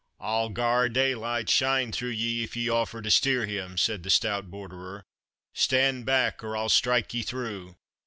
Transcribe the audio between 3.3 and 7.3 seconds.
him!" said the stout Borderer; "stand back, or I'll strike ye